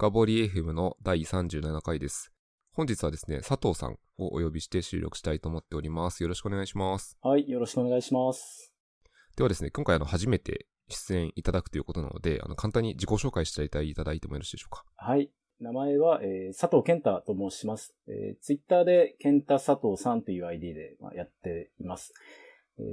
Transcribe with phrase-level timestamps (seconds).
[0.00, 2.32] 深掘り FM の第37回です。
[2.72, 6.22] 本日はですね、佐藤さんをお呼びして収録したいと思っております。
[6.22, 7.18] よろしくお願いします。
[7.20, 8.72] はい、よろしくお願いします。
[9.36, 14.86] ではですね、今回あの初めて出演いただくということなので、あの簡単に自己紹介していただいただいてもよろしいでしょうか？
[14.96, 15.30] はい。
[15.60, 17.94] 名前は、えー佐藤健太と申します。
[18.08, 22.14] えー、ツイッターで健太佐藤さんという ID で、まあ、やっています。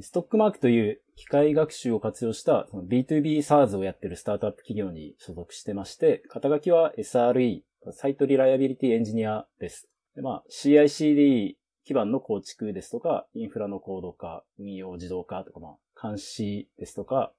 [0.02, 7.62] ストックマークという機械学習を活用した B2B SARS をやってるスタートアップ企業に所属してまして、肩書きは SRE、
[7.92, 9.90] サイトリライアビリティエンジニアです。
[10.16, 11.56] でまあ、CICD
[11.86, 17.32] 基盤の構築ですとか、インフラの高度化、運用自動化とか、まあ、監視ですとか、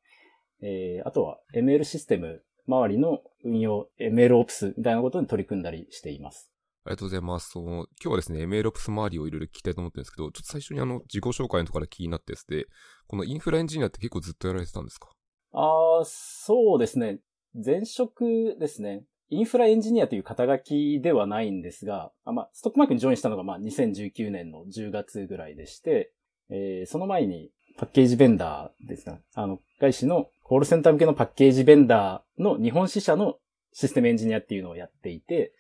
[0.63, 6.51] えーあとは ML システム周りの運用、MLOps みたいなことに取り組んだりしています。
[6.85, 7.51] ありがとうございます。
[7.51, 12.67] その、今日はですね、MLOps 周りをいろいろ聞きたいと思ってるんですけど、ちょっと最初にあの、自己紹介のところから気になったやつで、
[13.07, 15.09] このインフラエンジニアって結構ずっとやられてたんですか？
[15.53, 17.19] ああ、そうですね。
[17.55, 19.05] 前職ですね。
[19.31, 26.13] インフラエンジニアという肩書きではないんですが、あまあ、ストックマークにジョインしたのがまあ2019年の10月ぐらいでして、
[26.51, 29.19] えーその前にパッケージベンダーですか。
[29.35, 33.37] あの、外資のコールセンター向けのパッケージベンダーの日本支社の
[33.73, 35.53] システムエンジニアっていうのをやっていて、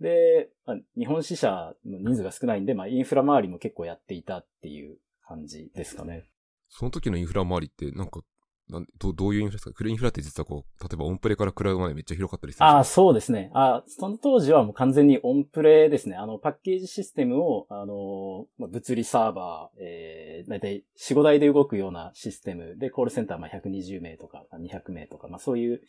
[0.00, 6.24] で、まあ日本支社の人数が少ないんで、まあ、インフラ周りも結構やっていたっていう感じですかね。
[6.68, 8.20] その時のインフラ周りって、なんか、
[8.68, 9.70] なんどどういうインフラですか？
[9.72, 13.52] フルインフラって実はこう、例えばオンプレからクラウドまでめっちゃ広かったりするああ、そうですね。
[13.54, 16.16] あその当時はもう完全にオンプレですね。
[16.16, 25.80] あの、パッケージシステムを、あの、まあ物理サーバー、えー、だいたい4、5台で動くようなシステムで、コールセンターまあ120名とか200名とか、まあそういう、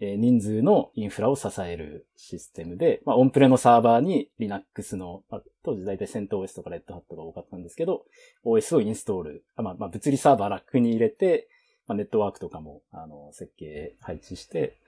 [0.00, 8.04] え人数のインフラを支えるシステムで、まあオンプレのサーバーに Linux の、まあ当時だいたい CentOS とか Red Hat が多かったんですけど、
[8.44, 11.48] OS をインストール、まあ、まあ物理サーバーラックに入れて、
[11.90, 14.78] まあ、ネットワークとかも、あの、設計配置して、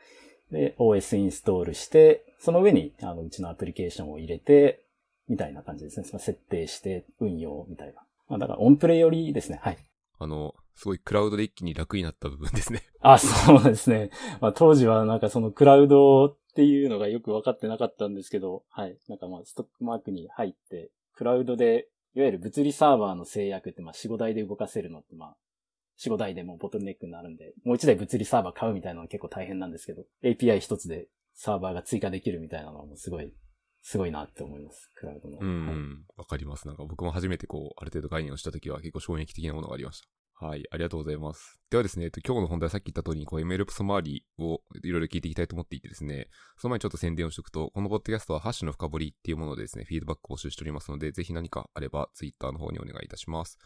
[0.53, 4.85] で、OS インストールして、その上に、あの、うちのアプリケーションを入れて、
[5.29, 6.07] みたいな感じですね。
[6.07, 7.95] その設定して、運用みたいな。
[8.29, 9.59] まあ、だから、オンプレよりですね。
[9.63, 9.79] はい。
[10.21, 12.83] あの、すごいクラウドで一気に楽になった部分ですね。
[13.01, 14.11] あ、そうですね。
[14.41, 18.99] まあ、当時はなんかそのクラウドっていうのがよく分かってなかったんですけど、はい。
[19.09, 25.37] なんかまあ、ストックマークに入って、クラウドで、いわゆる物理サーバーの制約って、まあ、4、5台で動かせるのって、まあ、
[25.99, 33.33] 4、5台でもうボトルネックになるんで、もう1台物理サーバー買うみたいなのは結構大変なんですけど、API 一つでサーバーが追加できるみたいなのはもうすごい、
[33.83, 34.91] すごいなって思います。
[34.95, 35.39] クラウドの。
[35.41, 35.67] うん、
[36.17, 36.67] はいかります。
[36.67, 40.09] なんか僕も初めてこう、ある程度概念をした時は結構衝撃的なものがありました。
[40.35, 41.61] はい、ありがとうございます。
[41.71, 46.29] ではですね、えっと、今日の本題さっき言った通りに、こう、MLOps 周りをいろいろ聞いていきたいと思っていてですね、
[46.59, 53.59] その前にちょっと宣伝をしておくと、このポッドキャストはハッシュの深掘りっていうものでですね、フィードバック募集しておりますので、ぜひ何かあれば、ツイッターの方にお願いいたします。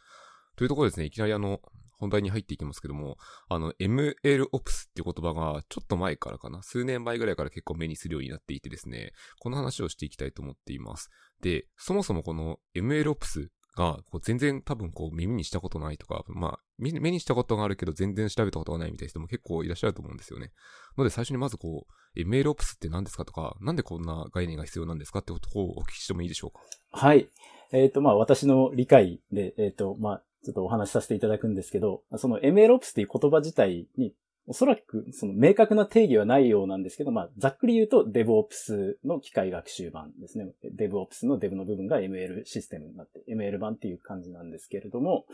[0.57, 1.61] というところですね、いきなりあの、
[1.99, 3.17] 本題に入っていきますけども、
[3.49, 11.11] あの、MLOps っていう言葉がちょっと前からかな、数年前ぐらいから結構目にするようになっていてですね、この話をしていきたいと思っています。
[11.41, 20.51] で、そもそもこの MLOps がこう全然多分こう耳にしたことないとか、まあ、目にしたことがあるけど全然調べたことがないみたいな人も結構いらっしゃると思うんですよね。
[20.97, 26.61] ので最初にまずこう、MLOps って何ですかとか、なんでこんな概念が必要なんですかってことをお聞きしてもいいでしょうか？
[26.93, 27.29] はい。
[27.73, 34.15] えっ、と、まあ、私の理解で、えっ、と、まあ、ちょっとお話しさせていただくんですけど、その MLOps っていう言葉自体に、
[34.49, 40.47] おそらく、その明確な定義はないようなんですけど、まあ、ざっくり言うと DevOps の機械学習版ですね。
[40.79, 45.27] DevOps の Dev の部分が ML システムになって、ML 版っていう感じなんですけれども、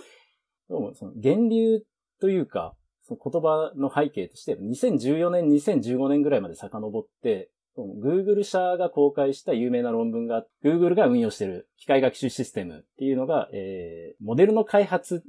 [0.71, 1.83] どうもその源流
[2.21, 2.75] というか、
[3.07, 15.23] その言葉の背景として、2014年、2015年ぐらいまで遡って、Google 社が公開した有名な論文が、Google が運用している機械学習システムっていうのが、えー、モデルの開発、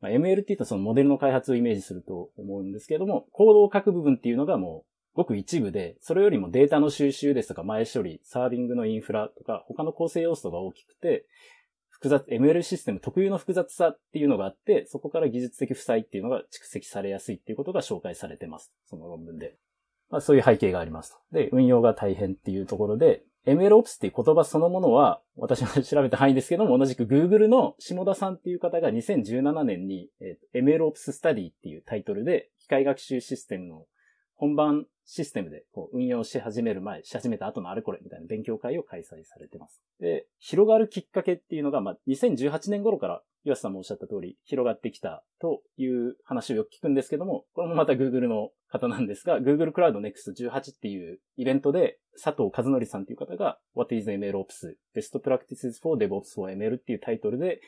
[0.00, 11.26] まあ、ML って言うとそのモデルの開発をイメージすると思うんですけれども、コードを書く部分っていうのがもう、ごく一部で、それよりもデータの収集ですとか前処理、サービングのインフラとか、他の構成要素が大きくて、
[11.88, 18.72] 複雑、ML システム特有の複雑さっていうのがあって、そこから技術的負債っていうのが蓄積されやすいっていうことが紹介されてます。
[18.86, 19.56] その論文で。
[20.08, 21.18] まあ、そういう背景がありますと。
[21.32, 33.86] で、運用が大変っていうところで、MLOps っていう言葉そのものは、私が調べた範囲ですけども、同じく Google の下田さんっていう方が2017年に、えー MLOps Study っていうタイトルで、機械学習システムの
[34.40, 39.82] 本番システムでこう運用し始める前、し始めた後のあれこれみたいな勉強会を開催されてます。
[40.00, 54.74] で、広がるきっかけっていうのが、まあ、2018年頃から、岩瀬さんもおっしゃった通り、広がってきたという話をよく聞くんですけども、これもまた Google の方なんですが、Google Cloud Next 18っていうイベントで、佐藤和則さんっていう方が、What is MLOps?
[54.96, 57.60] Best Practices for DevOps for ML っていうタイトルで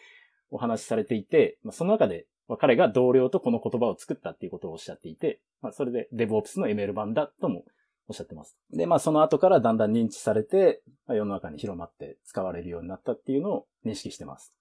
[0.51, 7.65] お話しされていて、まあ、その中で、まあ彼が同僚とこの言葉を作ったっていうことをおっしゃっていて、まあ、それで DevOps の ML 版だとも
[8.09, 8.57] おっしゃってます。
[8.73, 14.53] で、まあその後からだんだん認知されて、まあ、世の中に広まって使われるようになったっていうのを認識してます。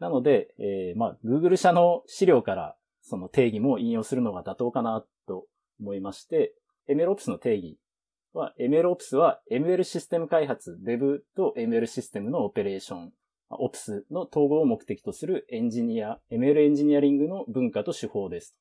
[0.00, 5.46] なので、えー、まあ Google 社の資料からその定義も引用するのが妥当かなと
[5.80, 6.54] 思いまして、
[6.88, 7.78] MLOps の定義
[8.32, 13.12] は、MLOps は ML システム開発、Web と ML システムのオペレーション、
[13.60, 18.56] Ops の統合を目的とするエンジニア、ML エンジニアリングの文化と手法です。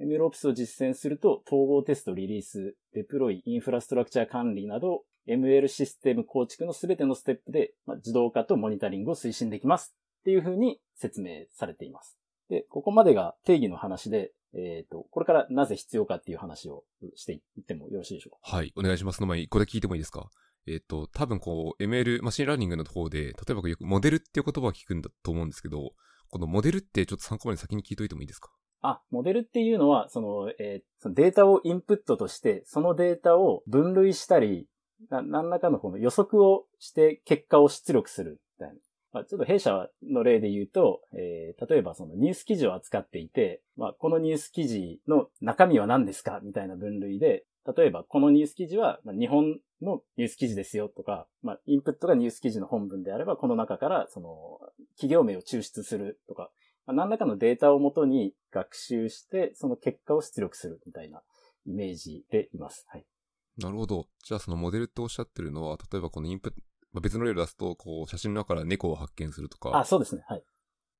[0.00, 12.18] MLOps を実践すると、統合テスト、リリース、デプロイ、インフラストラクチャー管理など、ML システム構築のすべてのステップで、まあ、自動化とモニタリングを推進できますっていうふうに説明されています。
[12.50, 16.84] で、ここまでが定義の話で、えっ、ー、と、これからなぜ必要かっていう話を
[17.14, 18.56] していってもよろしいでしょうか？
[18.56, 19.20] はい、お願いします。
[19.20, 20.28] の前に、これ聞いてもいいですか？
[20.66, 25.92] えっ、ー、と、多分こう、ML、 machine learning の方で、例えばよくモデルっていう言葉を聞くんだと思うんですけど、
[26.30, 28.50] このモデルってちょっと参考まで先に聞いといてもいいですか？
[28.82, 34.66] あ、モデルっていうのは、その、えー、そのデータをインプットとして、そのデータを分類したり、
[35.10, 38.80] な何らかのこの予測をして結果を出力するみたいな。
[39.12, 46.40] まあ、ちょっと弊社の例で言うと、えー、例えばそのニュース記事を扱っていて、まあ、このニュース記事の中身は何ですか？
[46.42, 47.44] みたいな分類で、
[47.76, 54.60] 例えばこのニュース記事は日本のニュース記事ですよとか、まあ、インプットがニュース記事の本文であれば、この中からその
[54.96, 56.50] 企業名を抽出するとか、
[56.86, 61.22] 何らかのデータをもとに学習して、その結果を出力するみたいな
[61.66, 62.84] イメージでいます。
[62.88, 63.06] はい。
[63.56, 64.06] なるほど。
[64.24, 66.60] じゃあそのモデルっておっしゃってるのは、例えばこのインプット、
[66.92, 69.76] まあ、別の例を出すと、こう、写真の中から猫を発見するとか。
[69.76, 70.24] あ、そうですね。
[70.28, 70.42] はい。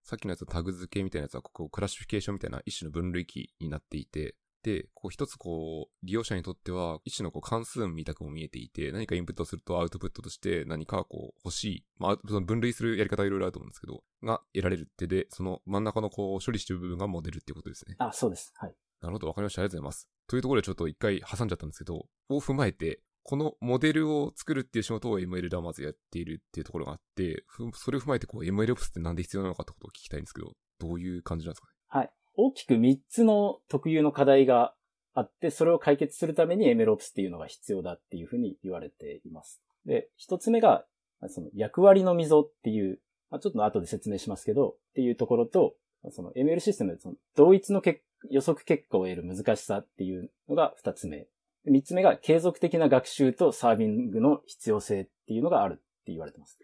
[0.03, 17.95] さっきのやつタグ付けみたいなやつは、ここクラシフィケーションみたいな一種の分類器になっていて、で、こう一つこう、利用者にとっては、一種のこう関数みたくも見えていて、何かインプットするとアウトプットとして何かこう欲しい、まあ、その分類するやり方はいろいろあると思うんですけど、が得られるってで、その真ん中のこう処理してる部分がモデルっていうことですね。
[17.99, 18.53] あ、そうです。
[18.57, 18.75] はい。
[19.03, 19.61] なるほど、わかりました。
[19.61, 20.09] ありがとうございます。
[20.27, 27.45] というところでちょっと一回挟んじゃったんですけど、を踏まえて、このモデルを作るっていう仕事を ML ではまずやっているっていうところがあって、
[27.75, 31.73] それを踏まえてこう MLOps ってなんで必要なのかってことを聞きたいんですけど、どういう感じなんですかね？
[31.89, 32.13] はい。
[32.37, 34.75] 大きく3つの特有の課題が
[35.15, 39.63] あって、それを解決するために MLOps っていうのが必要だっていうふうに言われています。
[39.87, 40.85] で、一つ目が、
[41.29, 42.99] その役割の溝っていう、
[43.31, 45.75] まあ、ちょっと後で説明しますけど、っていうところと、
[46.11, 47.81] その ML システムでその同一の
[48.31, 51.27] 予測結果を得る難しさっていうのが二つ目。
[51.65, 56.59] 三つ目が継続的な学習とサービングの必要性っていうのがあるって言われてます。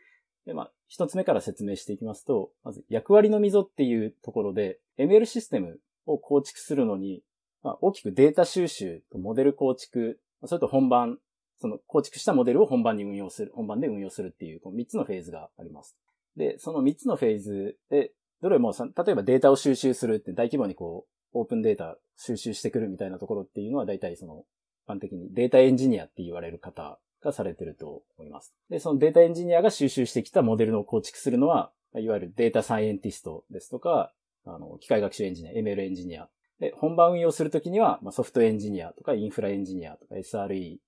[0.44, 7.22] で、まあ、一つ目から説明していきますと、まず役割の溝っていうところで、ML システムを構築するのに、
[7.62, 11.18] まあ、大きくデータ収集とモデル構築、それと本番、
[11.60, 15.96] その構築したモデルを本番に運用する、本番で運用するっていう、この3つのフェーズがあります。
[16.36, 18.10] で、その3つのフェーズで、
[18.42, 24.44] どれも、例えばデータを収集するって大規模にこう、オープンデータ収集してくるみたいなところっていうのは大体その、
[24.88, 28.52] 一般的にデータエンジニアって言われる方がされてると思います。
[28.68, 34.12] で、そのデータエンジニアが収集してきたモデルの構築するのは、いわゆるデータサイエンティストですとか、
[34.46, 36.28] あの、機械学習エンジニア、ML エンジニア
[36.60, 40.78] で、本番運用するときには、まあ、ソフトエンジニアとかインフラエンジニアとか SRE み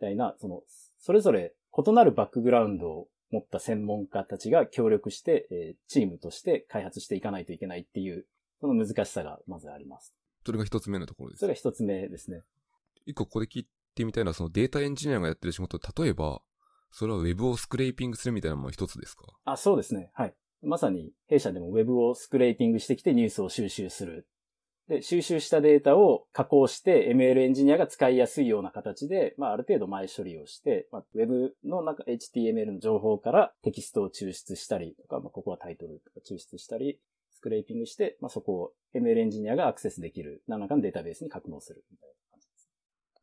[0.00, 0.62] たいな、その、
[0.98, 8.26] それぞれ異なるバックグラウンドを持った専門家たちが協力して、えー、チームとして開発していかないといけないっていう、
[8.60, 10.14] その難しさがまずあります。
[10.44, 11.40] それが一つ目のところです。
[11.40, 12.42] それが一つ目ですね。
[13.06, 16.42] 一個ここで聞いてみたいのは、そのデータエンジニアがやってる仕事、例えば、
[16.90, 19.24] それは Web をスクレーピングするみたいなのも一つですか？
[19.44, 20.10] あ、そうですね。
[20.14, 20.34] はい。
[20.62, 24.26] まさに弊社でも Web をスクレーピングしてきてニュースを収集する
[24.88, 37.00] で、収集したデータを加工して ML エンジニアが使いやすいような形で、まあ、ある程度前処理をして、まあ、Web の中、HTML の情報からテキストを抽出したりとか、まあ、ここはタイトルとか抽出したり、
[37.32, 42.14] スクレーピングして、まあ、そこを ML エンジニアがアクセスできる何らかのデータベースに格納するみたいな。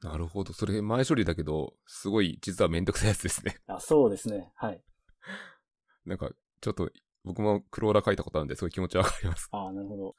[0.01, 0.53] なるほど。
[0.53, 3.57] それ前処理だけど、すごい実はめんどくさいやつですね。
[3.67, 4.51] あ、そうですね。
[4.55, 4.81] はい。
[6.05, 6.89] なんか、ちょっと
[7.23, 9.47] 僕もクローラー書いたことあるんで、すごい気持ちわかります。
[9.51, 10.15] ああ、なるほど。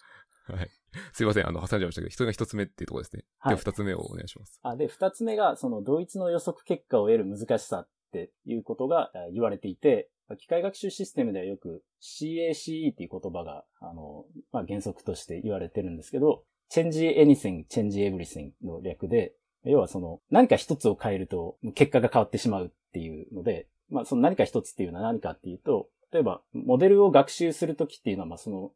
[0.55, 0.71] はい。
[1.13, 1.49] すいません。
[1.49, 3.25] あの、挟んじゃいましたけど、人が一つ目っていうところですね。
[3.39, 3.57] はい。
[3.57, 4.61] で、二つ目をお願いします。
[4.63, 28.73] あ、で、二つ目が、その、同一の予測結果を得る難しさっていうことが言われていて、機械学習システムではよく CACE っていう言葉が、あの、まあ、原則として言われてるんですけど、change anything, change everything の略で、要はその、何か一つを変えると結果が変わってしまうっていうので、まあ、その何か一つっていうのは何かっていうと、例えば、モデルを学習するときっていうのは、まあ、その、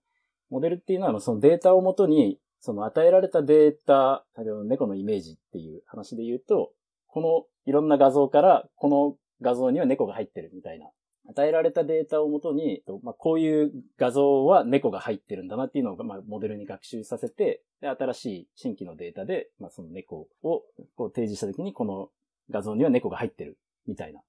[0.49, 6.73] モデルっていうのは、そのデータをもとに、その与えられたデータ、先ほど猫のイメージっていう話で言うと、
[7.07, 10.91] このいろんな画像から、この画像には猫が入ってるみたいな。
[11.29, 20.63] 与えられたデータをもとに、まあ、こういう画像は猫が入ってるんだなっていうのを、まあ、モデルに学習させて、で新しい新規のデータで、まあ、その猫を
[20.97, 22.11] こう提示したときに、この
[22.51, 24.21] 画像には猫が入ってるみたいな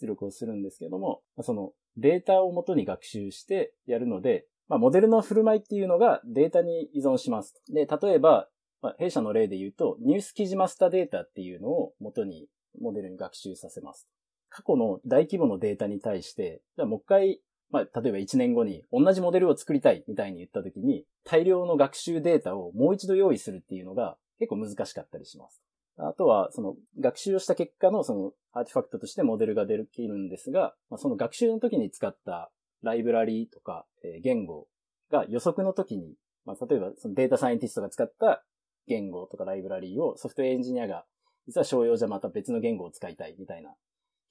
[0.00, 7.54] 出力をするんですけども、そのデータを元に学習してやるので、まあ、モデルの振る舞いっていうのがデータに依存します。
[7.68, 8.48] で、例えば、
[8.80, 12.48] まあ、弊社の例で言うと、ニュース記事マスターデータっていうのを元に
[12.80, 14.08] モデルに学習させます。
[14.52, 17.40] 過去の大規模のデータに対して、じゃあもう一回、
[17.70, 25.62] まあ、例えば1年後に同じモデルを作りたいみたいに言ったときに、大量の学習データをもう一度用意するっていうのが結構難しかったりします。
[25.96, 32.50] あとは、その学習をした結果のそのアーティファクトとしてモデルが出るきるんですが、まあ、その学習の時に使った
[32.82, 34.66] ライブラリーとか、え、言語
[35.10, 38.44] が予測の時に、まあ、例えばそのデータサイエンティストが使った
[38.86, 41.04] 言語とかライブラリーをソフトウェアエンジニアが
[41.46, 43.74] 実は商用じゃまた別の言語を使いたいみたいな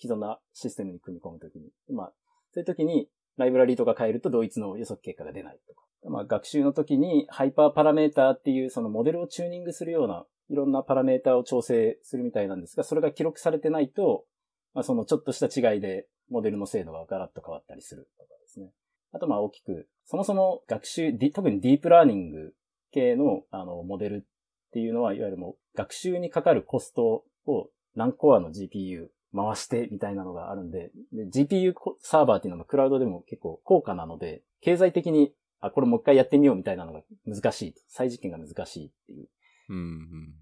[0.01, 2.13] 既存なシステムに組み込むときに、まあ、
[2.53, 5.81] そういうときにライブラリーとか変えると同一の予測結果が出ないとか。
[6.09, 14.25] まあ、学習の時にハイパーパラメーターっていうそのモデルをチューニングするようないろんなパラメーターを調整するみたいなんですが、それが記録されてないと、
[14.73, 18.71] まあ、そのちょっとした違いでモデルの精度がガラッと変わったりするとかですね。
[19.13, 22.53] あとまあ大きく、そもそも学習、特にディープラーニング
[22.91, 37.75] 系のあのモデルっていうのは、いわゆるもう学習にかかるコストを何コアの GPU 回してみたいなのがあるんでで、GPU サーバーっていうのもクラウドでも結構高価なので、経済的に、あ、これもう一回やってみようみたいなのが難しい。
[37.87, 39.27] 再実験が難しいっていう。
[39.69, 40.33] うん、うん。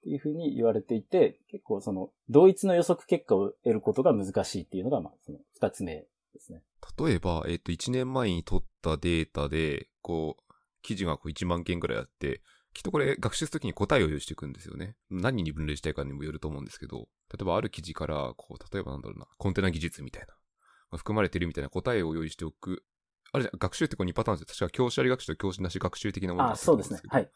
[0.00, 6.62] っていうふうに言われていて、結構その、同一の予測結果を得ることが難しいっていうのが、まあ、その二つ目ですね。
[6.98, 12.42] 例えば、えっ、と、1年前に取ったデータで、こう、記事がこう1万件くらいあって、
[12.78, 14.94] きっとこれ学習するときに答えを用意していくんですよね。
[15.10, 22.84] 何に分類したいかにもよると思うんですけど、例えばある記事から、こう、例えばなんだろうな、コンテナ技術みたいな、まあ、含まれてるみたいな答えを用意しておく。
[23.32, 24.68] あれじゃ、学習ってこう2パターンですよ。
[24.68, 27.00] 確か教師あり学習と教師なし学習的なものあ、そうですね。
[27.08, 27.22] はい。
[27.22, 27.30] 例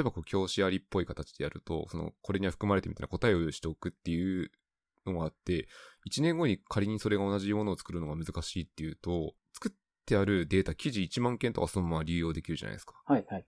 [0.00, 4.50] えばこう教師ありっぽい形でやると、その、これには含まれてるみたいな答えを用意しておくっていう
[5.04, 5.68] のがあって、
[6.10, 9.72] 1年後に仮にそれが同じものを作るのが難しいっていうと、作っ
[10.06, 12.94] てあるデータ、記事1万件とかそのまま利用できるじゃないですか。
[13.04, 13.46] はいはい。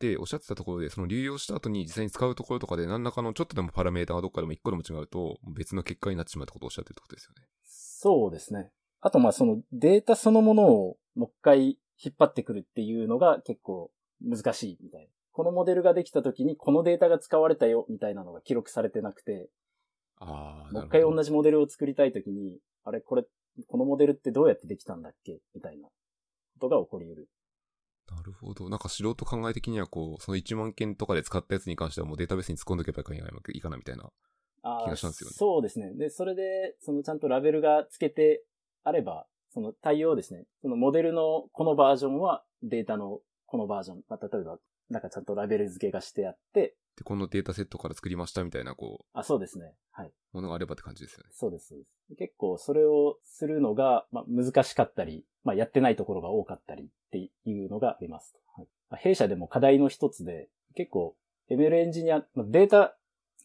[0.00, 7.46] で、おっしゃってたところで、その流用した後に実際に使うところとかで何らかのちょっとでもパラメータがどっかでも一個でも違うと、別の結果になってしまうってことをおっしゃってるってことですよね。
[7.64, 8.72] そうですね。
[9.02, 13.90] あと、ま、そのデータそのものをもう一回引っ張ってくるっていうのが結構
[14.22, 15.08] 難しいみたいな。
[15.32, 19.48] このモデルができた時にこのデータが使われたよみたいなのが記録されてなくて、
[20.18, 23.24] あもう一回同じモデルを作りたい時に、あれ、これ、
[23.68, 25.40] このモデルってどうやってできたんだっけ？
[25.54, 25.92] みたいなこ
[26.60, 27.28] とが起こり得る。
[28.16, 28.68] なるほど。
[28.68, 33.18] なんか素人考え的にはこう、その1万件とかで使ったやつに関してはもうデータベースに突っ込んでおけばい
[33.56, 34.10] いかなみたいな
[34.84, 35.34] 気がしたんですよね。
[35.36, 35.94] そうですね。
[35.94, 38.44] で、それで、そのちゃんとラベルがつけて
[38.84, 40.44] あれば、その対応ですね。
[40.62, 44.02] そのモデルのこのバージョンはデータのこのバージョン。
[44.08, 44.58] まあ、例えば、
[44.90, 49.18] なんかちゃんとラベル付けがしてあって、で、このデータセットから作りましたみたいな、こう。
[49.18, 49.74] あ、そうですね。
[49.92, 50.12] はい。
[50.32, 51.30] ものがあればって感じですよね。
[51.32, 51.74] そうです。
[52.18, 58.34] 結構それをするのが、まあ、難しかったり、まあ、やってないところが多かったりっていうのがあります。
[58.56, 58.66] はい、
[59.00, 61.14] 弊社でも課題の一つで、結構
[61.50, 62.94] ML エンジニア、データ、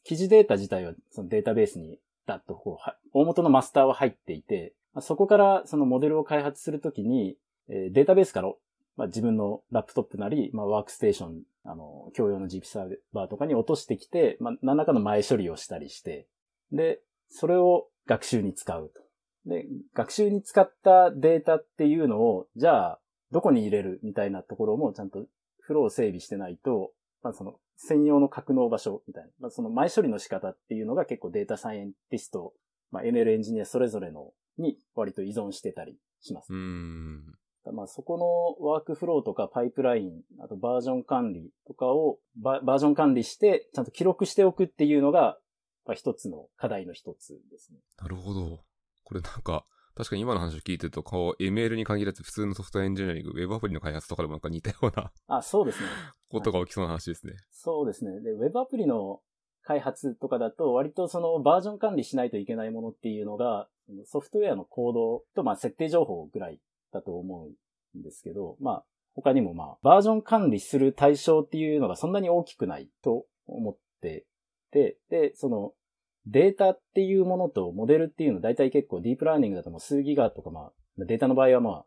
[0.03, 8.53] 記事データ自体はそのデータベースにだとこう、大元のマスターは入っていて、そこからそのモデルを開発するときに、データベースから
[8.97, 16.27] まあ、自分のラップトップなり、まあ、ワークステーション、あの、共用の GP サーバーとかに落としてきて、まあ、何らかの前処理をしたりして、
[16.71, 19.01] で、それを学習に使うと。
[19.49, 22.99] で、学習に使ったデータっていうのを、じゃあ、
[23.31, 25.25] どこに入れるみたいなところもちゃんと
[25.59, 26.91] フローを整備してないと、
[27.23, 32.53] まあ、その専用の格納場所みたいな、まあ、その前処理の仕方っていうのが結構データサイエンティスト、
[32.91, 36.53] まあ、ML エンジニアそれぞれのに割と依存してたりします。
[36.53, 37.35] うん。
[37.73, 45.37] まあそこのワークフローとかパイプライン、あとバージョン管理とかをバージョン管理して、ちゃんと記録しておくっていうのが、
[45.85, 47.79] まあ、一つの課題の一つですね。
[47.97, 48.59] なるほど。
[49.03, 49.65] これなんか、
[49.95, 55.87] 確かに今の話を聞いてると、こう、ML に限らず普通のソフトエンジニアリング、ウェブアプリの開発とかでもなんか似たようなあ、そうですね。
[56.29, 57.41] ことが起きそうな話ですね、はい。
[57.51, 58.19] そうですね。
[58.19, 59.21] で、ウェブアプリの
[59.63, 63.67] 開発とかだと、割とそのバージョン管理しないといけないものっていうのが、
[64.05, 66.59] ソフトウェアのコードと、まあ、設定情報ぐらい
[66.91, 67.47] だと思
[67.95, 68.85] うんですけど、まあ、
[69.15, 74.25] 他にもまあ、バージョン管理する対象っていうのがそんなに大きくないと思って
[74.71, 75.73] て、で、その、
[76.27, 81.85] データっていうものとモデルっていうのは大体結構ディープラーニングだともう数ギガとかまあ、データの場合はまあ、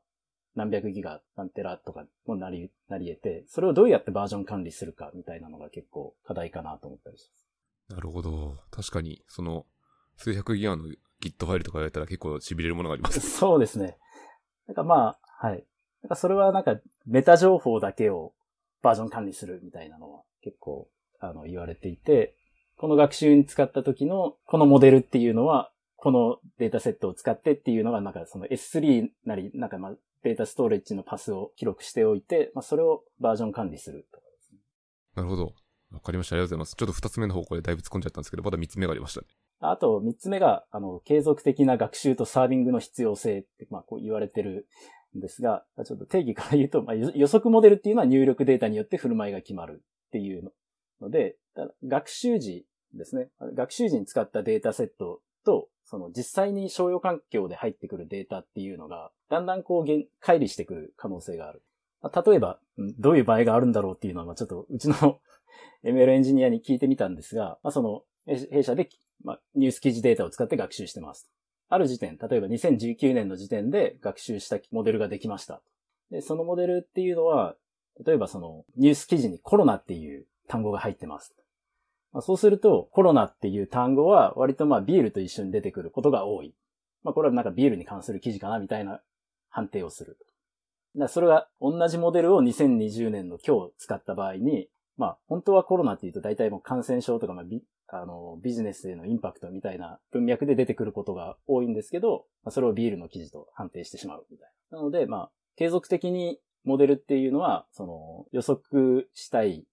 [0.54, 7.94] 何百ギガ、何テラとかもなり、なり得て、それをどうやってバージョン管理するかみたいなのが結構課題かなと思ったりします。
[7.94, 8.58] なるほど。
[8.70, 9.66] 確かに、その、
[10.16, 10.84] 数百ギガの
[11.22, 13.96] Git ファイルとかやったら結構痺れるものがあります、 そうですね。
[14.66, 15.64] なんかまあ、はい。
[16.02, 18.34] なんかそれはなんかメタ情報だけを
[18.82, 20.88] バージョン管理するみたいなのは結構
[21.20, 22.34] あの言われていて、
[22.78, 29.92] この学習に使った時の、このモデルっていうのは、このデータセットを使ってっていうのが、なんかその S3 なり、なんかまあ
[30.22, 34.60] データストレッジのパスを記録しておいて、まあそれをバージョン管理するとかですね。
[35.16, 35.52] なるほど。
[35.90, 36.36] わかりました。
[36.36, 36.76] ありがとうございます。
[36.76, 39.26] ちょっと二つ目の方向でだいぶ突っ込んじゃったんですけど、まだ三つ目がありましたね。
[39.60, 44.68] あと、三つ目が、あの、継続的な学習とサービングの必要性って、まあ、こう言われてる
[45.16, 50.52] んですが、ちょっと定義から言うと、まあ、予測モデルっていうのは入力データによって振る舞いが決まるっていう
[51.00, 51.36] ので、
[51.84, 53.28] 学習時ですね。
[53.54, 61.62] 学習時に使ったデータセットと、その実際に商用環境で入ってくるデータっていうのが、だんだんこう、乖離してくる可能性がある。
[62.02, 62.60] 例えば、
[62.98, 65.20] どういう場合があるんだろうっていうのは、ちょっとうちの
[65.84, 68.88] ML エンジニアに聞いてみたんですが、まあ、その、弊社で、
[69.24, 71.28] まあ、ニュース記事データを使って学習してます。
[71.70, 75.60] ある時点、例えば2019年の時点で学習したモデルができました。
[76.10, 77.56] で、そのモデルっていうのは、
[78.04, 81.34] 例えばそのニュース記事にコロナっていう単語が入ってます。
[82.12, 86.54] まあ、そうすると、コロナっていう単語は割とまあビールと一緒に出てくることが多い。
[87.04, 89.00] まあこれはなんかビールに関する記事かなみたいな
[89.50, 90.18] 判定をする。
[90.96, 104.78] だそれが同じモデルを2020年の今日使った場合に、まあ本当はコロナって言うと大体もう感染症とかまあビあのビジネスへのインパクトみたいな文脈で出てくることが多いんですけど、まあ、それをビールの記事と判定してしまうみたいな。
[104.78, 109.64] なのでまあ継続的にモデルっていうのは、その予測したい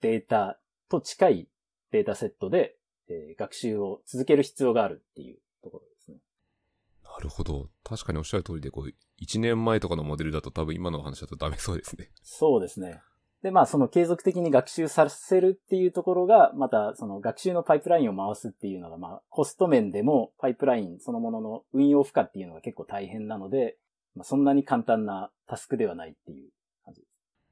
[0.00, 1.48] データと近い
[1.90, 2.76] データセットで、
[3.08, 6.18] えー、学習を続ける必要があるっていうところですね。
[7.04, 7.68] なるほど。
[7.84, 12.10] 確かにおっしゃる通りで、こう、1年前とかのモデルだと多分今の話だとダメそうですね。
[12.22, 13.00] そうですね。
[13.42, 23.76] で、まあ、その継続的に学習させるっていうところが、また、その学習のパイプラインを回すっていうのが、まあ、コスト面でも、パイプラインそのものの運用負荷っていうのが結構大変なので、
[24.14, 26.50] まあ、そんなに簡単なタスクではないっていう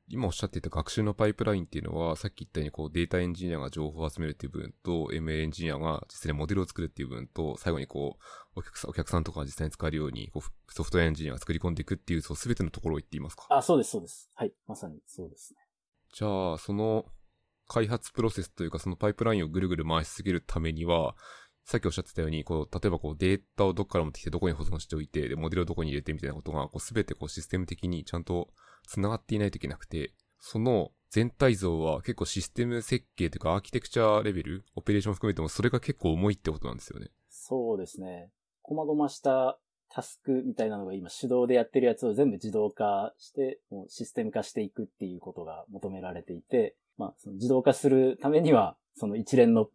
[0.09, 13.47] 今おっしゃっていた学習のパイプラインっていうのは、さっき言ったようにこうデータエンジニアが情報を集めるっていう部分と、ML エンジニアが実際にモデルを作るっていう部分と、最後にこう、お客さん、お客さんとかが実際に使えるように、こうソフトウェアエンジニアが作り込んでいくっていう、そうすべてのところを言っていますか？
[13.49, 14.31] あ、そうです、そうです。
[14.35, 14.53] はい。
[14.67, 15.61] まさにそうですね。
[16.13, 17.07] じゃあ、その
[17.67, 21.17] 開発プロセスというか、そのパイプラインをぐるぐる回しすぎるためには、
[21.65, 28.49] さっきおっしゃってたように、こう、例えばこうデータをどっから持ってきてどこに保存しておいて、で、モデルをどこに入れてみたいなことが、こう、すべてこうシステム的にちゃんと
[28.87, 37.09] 繋がっていないといけなくて、その全体像は結構システム設計というかアーキテクチャレベル、オペレーション含めてもそれが結構重いってことなんですよね。
[37.31, 38.31] そうですね。
[38.63, 49.69] 細々したタスクみたいなのが今手動でやってるやつを全部自動化して、もうシステム化していくっていうことが求められていて、まあ、その自動化するためには、その一連の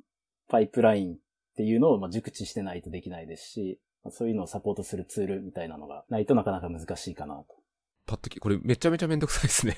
[0.50, 1.18] パイプライン
[1.60, 3.80] っていうのをま熟知してないとできないですし、
[4.12, 7.48] そういうのをサポートするツールみたいなのがないとなかなか難しいかなと。
[8.08, 9.76] パッとき、これめちゃめちゃめんどくさいですね。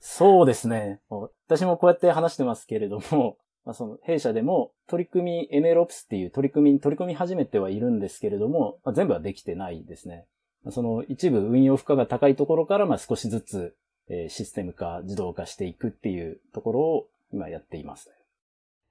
[0.00, 1.02] そうですね。
[1.10, 3.36] 私もこうやって話してますけれども、
[3.66, 10.24] まあ、その弊社でも取り組み MLOps っていう取り組みに取り組み始めてはいるんですけれども、まあ、全部はできてないですね。
[10.70, 13.76] その一部運用負荷が高いところからまあ少しずつ、
[14.08, 18.08] えー、システム化、自動化していくっていうところを今やっています。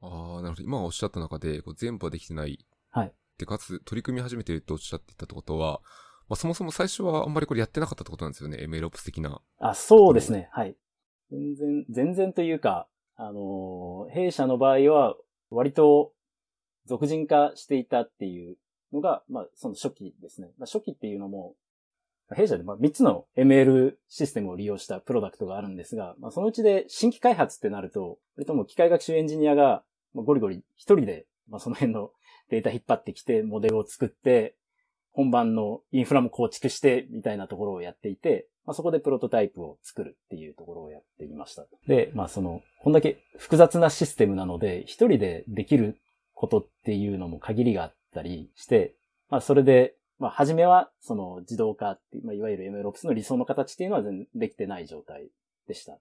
[0.01, 0.63] ああ、なるほど。
[0.63, 2.65] 今おっしゃった中でこう全部はできてない。
[2.89, 3.13] はい。
[3.37, 5.81] で、かつ取り組み始めてるとおっしゃっていたってことは、
[6.29, 8.57] まあ、そもそも最初はあんまりこれやってなかったってことなんですよね。
[8.59, 9.41] MLOps 的な。
[9.59, 10.49] あ、そうですね。
[10.51, 10.75] はい。
[11.31, 15.15] 全然、全然というか、あのー、弊社の場合は、
[15.49, 16.11] 割と、
[16.85, 18.57] 俗人化していたっていう
[18.93, 20.49] のが、まあ、その初期ですね。
[20.57, 21.55] まあ、初期っていうのも、
[22.35, 29.83] 弊社でまあ3つの ML システムを利用したプロダクトがあるんですが、まあ、そのうちで新規開発ってなると、割とも機械学習エンジニアが
[30.23, 32.11] ゴリゴリ一人で、まあ、その辺の
[32.49, 34.55] データ引っ張ってきて、モデルを作って、
[35.11, 41.65] 本番のインフラも構築して、みたいなところをやっていて、まあ、そこでプロトタイプを作るっていうところをやっていました。
[41.87, 45.97] で、まあその、こんだけ複雑なシステムなので、一人でできる
[46.33, 48.93] ことっていうのも限りがあったりして、
[49.29, 55.29] まあそれで、まあ初めはその自動化ってまあいわゆる MLOps の理想の形っていうのは全できてない状態
[55.67, 55.97] でした。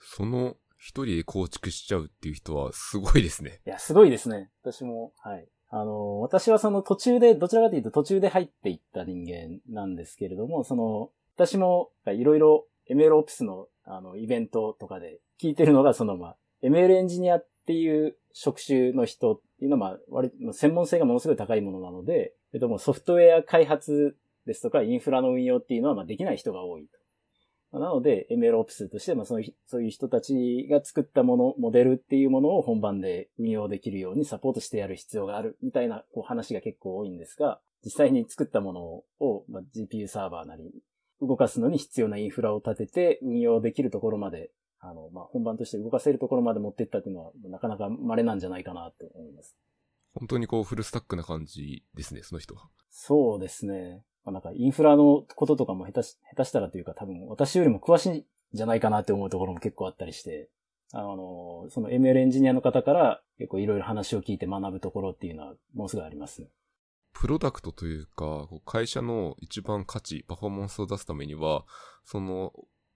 [0.00, 3.60] その一人で構築しちゃうっていう人はすごいですね。
[3.66, 4.50] いや、すごいですね。
[4.62, 5.48] 私も、はい。
[5.68, 26.98] あの、私はその途中で、どちらかというと途中で入っていった人間なんですけれども、その、私もいろいろ MLOps のあのイベントとかで聞いてるのが、そのまあ、ML エンジニアっていう職種の人っていうのは、まあ、割専門性がものすごい高いものなので、えっともソフトウェア開発ですとかインフラの運用っていうのはまあできない人が多いと。
[27.78, 38.80] なので、MLOps として、まあそういう、そういう人たちが作ったもの、モデルっていうものを本番で運用できるようにサポートしてやる必要がある、みたいなこう話が結構多いんですが、実際に作ったもの
[39.20, 40.72] を、まあ、GPU サーバーなり、
[41.20, 49.56] 動かすのに必要なインフラを立てて運用できるところまであの、まあ、本番として動かせるところまで持っていったっていうのは、なかなか稀なんじゃないかなと思います。
[50.14, 52.68] 本当にこうフルスタックな感じですね、その人は。
[52.90, 54.02] そうですね。
[54.26, 60.50] まあ、なんかインフラのこととかも下手し、下手したらというか多分私よりも詳しいんじゃないかなって思うところも結構あったりして、
[60.92, 66.48] あの、その ML エンジニアの方から結構いろいろ話を聞いて学ぶところっていうのはもうすぐありますね。
[67.12, 71.64] プロダクトというか、会社の一番価値、パフォーマンスを出すためには、
[72.04, 72.52] その、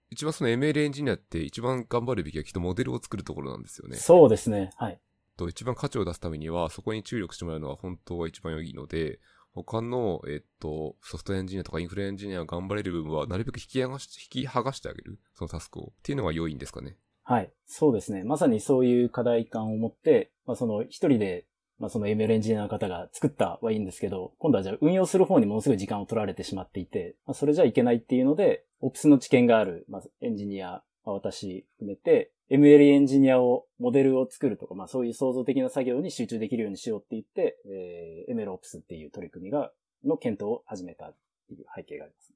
[0.09, 3.95] 一番その ML エンジニアって一番頑張るべきはきっとモデルを作るところなんですよね。
[3.95, 4.71] そうですね。
[4.75, 4.99] はい。
[5.37, 9.19] と一番価値を出すためには、そこに注力してもらうのは本当は一番良いので、
[9.53, 15.91] 他の、えっと、ソフトエンジニアとかインフルエンジニアが頑張れる部分は、なるべく引き剥がし、引き剥がしてあげる、そのタスクを。
[15.97, 16.95] っていうのが良いんですかね？
[17.23, 17.51] はい。
[17.65, 18.23] そうですね。
[18.23, 21.45] まさにそういう課題感を持って、まあ、その一人で、
[21.79, 39.71] まあ、その ML エンジニアの方が作ったはいいんですけど、今度はじゃあ運用する方にものすごい時間を取られてしまっていて、まあ、それじゃいけないっていうので、Ops の知見がある、まあ、エンジニア、まあ、私含めて、ML エンジニアを、モデルを作るとか、まあそういう創造的な作業に集中できるようにしようって言って、えー、MLOps っていう取り組みが、
[40.03, 41.15] の検討を始めたっ
[41.47, 42.33] ていう背景があります。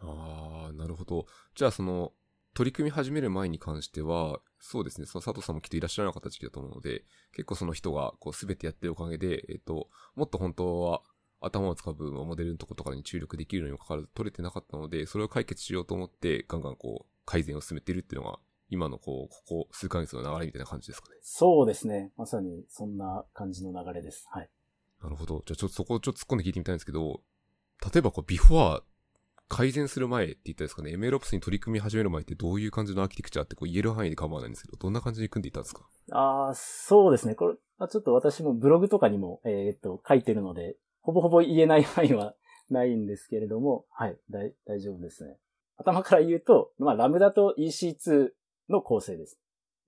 [0.00, 1.26] ああ、なるほど。
[1.54, 2.12] じゃあその、
[2.54, 11.02] 取り組み始める前に関しては、そうですね、その佐藤さんもきっといらっしゃらなかった時期だと思うので、結構その人がこう全てやってるおかげで、えっと、もっと本当は
[11.40, 18.38] 頭を使う部分をモデルのとことかに注力できるのにもかかわらず取れてなかったので、それを解決しようと思って、ガンガンこう、改善を進めているっていうのが、
[18.70, 21.16] 今のこう、ここ数ヶ月の流れみたいな感じですかね。
[21.22, 22.12] そうですね。
[22.16, 24.26] まさにそんな感じの流れです。
[24.30, 24.50] はい。
[25.02, 25.42] なるほど。
[25.46, 27.20] じゃあちょっとそこをちょっと突っ込んで聞いてみたいんですけど、
[27.92, 28.82] 例えばこう、ビフォア
[29.48, 35.82] 改善する前って言ったんですかね、MLOps に取り組み始める前ってどういう感じのアーキテクチャってこう言える範囲で構わないんですけど、どんな感じに組んでいったんですか？
[36.12, 37.34] ああ、そうですね。
[37.34, 42.34] これ、まあ、ちょっと私もブログとかにも、えーっと、書いてるので、ほぼほぼ言えない範囲は
[42.70, 45.36] ないんですけれども、はい、大大丈夫ですね。
[45.76, 48.30] 頭から言うと、まあ、ラムダと EC2
[48.68, 49.38] の構成です。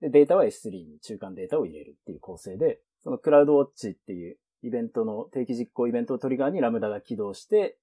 [0.01, 7.77] で、データは S3 に中間データを入れるっていう構成で、そのクラウドウォッチっていうイベントの定期実行イベントをトリガーにラムダが起動して、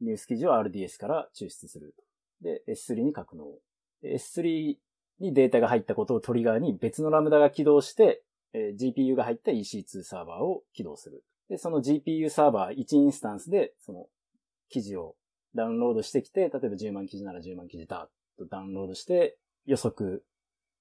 [0.00, 1.94] ニュース記事を RDS から抽出する。
[2.42, 3.46] で、S3 に格納。
[4.02, 4.76] S3
[5.20, 11.24] にデータが入ったことをトリガーに別のラムダが起動して、えー GPU が入った EC2 サーバーを起動する。
[11.48, 14.06] で、その GPU サーバー1インスタンスで、その
[14.68, 15.16] 記事を
[15.54, 20.24] ダウンロードしてきて、例えば10万記事なら10万記事だとダウンロードして予測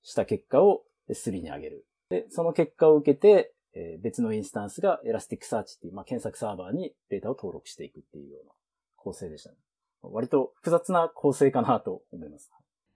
[0.04, 1.88] した結果を S3 に上げる。
[2.10, 8.52] で、その結果を受けて、えー別のインスタンスが Elasticsearch っていう、まあ、検索サーバーにデータを登録していくっていうような
[8.96, 9.56] 構成でしたね。
[10.04, 12.52] 割と複雑な構成かなと思います。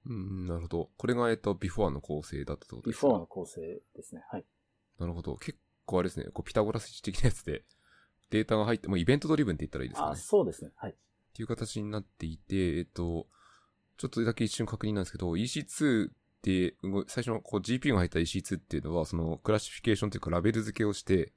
[0.05, 0.89] うん、なるほど。
[0.97, 3.61] これが、えっと、ビフォアの構成だったってことですか？before の構成
[3.95, 4.21] ですね。
[4.29, 4.45] はい。
[4.99, 5.35] なるほど。
[5.37, 7.63] 結構あれですね、こうピタゴラス的なやつで、
[8.29, 10.17] データが入って、もうイベントドリブンって言ったらいいですかあ、ね。
[10.17, 10.71] そうですね。
[10.75, 10.91] はい。
[10.91, 10.95] っ
[11.33, 13.27] ていう形になっていて、えっと、
[13.97, 21.33] ちょっとだけ一瞬確認なんですけど、EC2 って、動い最初のこう GPU が入った EC2 っていうのは、そのクラシフィケーションというかラベル付けをして、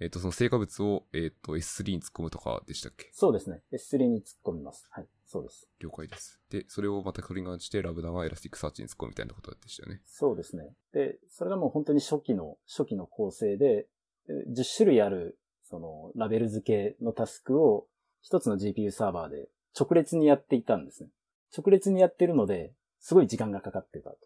[0.00, 3.10] えっと、その成果物を、えっと、S3 に突っ込むとかでしたっけ？
[3.12, 3.62] そうですね。
[3.72, 4.86] S3 に突っ込みます。
[4.90, 5.06] はい。
[5.26, 5.68] そうです。
[5.78, 6.40] 了解です。
[6.50, 10.00] で、それをまたトリガーして、 Lambda が Elasticsearch に突っ込むみたいなことでしたよね。
[10.06, 10.74] そうですね。
[10.92, 13.86] で、それがもう本当に初期の、初期の構成で、
[14.26, 17.86] で10種類ある、その、ラベル付けのタスクを、
[18.22, 21.10] 一つの GPU サーバーで直列にやっていたんですね。
[21.56, 24.16] 直列にやってるので、すごい時間がかかってたと。